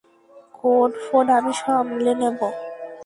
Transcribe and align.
কোড-ফোড 0.57 1.27
আমি 1.37 1.53
সামলে 1.61 2.11
নেবো। 2.21 2.47